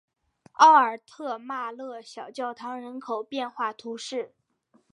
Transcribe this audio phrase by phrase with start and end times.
[0.53, 4.33] 奥尔特马勒小教堂人口变化图示